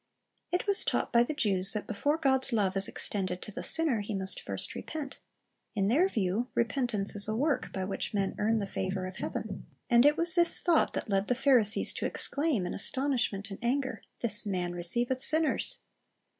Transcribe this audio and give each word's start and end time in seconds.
It 0.51 0.65
was 0.65 0.83
taught 0.83 1.13
by 1.13 1.21
the 1.21 1.35
Jews 1.35 1.73
that 1.73 1.85
before 1.85 2.17
God's 2.17 2.49
lov^e 2.49 2.75
is 2.75 2.87
extended 2.87 3.39
to 3.43 3.51
the 3.51 3.61
sinner, 3.61 3.99
he 4.01 4.15
must 4.15 4.41
first 4.41 4.73
repent. 4.73 5.19
In 5.75 5.89
their 5.89 6.09
view, 6.09 6.49
repentance 6.55 7.15
is 7.15 7.27
a 7.27 7.35
work 7.35 7.71
by 7.71 7.85
which 7.85 8.11
men 8.11 8.33
earn 8.39 8.57
the 8.57 8.65
favor 8.65 9.05
of 9.05 9.17
heaven. 9.17 9.67
And 9.91 10.03
it 10.03 10.17
was 10.17 10.33
this 10.33 10.59
thought 10.59 10.93
that 10.93 11.07
led 11.07 11.27
the 11.27 11.35
Pharisees 11.35 11.93
to 11.93 12.07
exclaim 12.07 12.65
in 12.65 12.73
astonishment 12.73 13.51
and 13.51 13.59
anger, 13.63 14.01
"This 14.21 14.43
man 14.43 14.73
receiveth 14.73 15.21
sinners." 15.21 15.81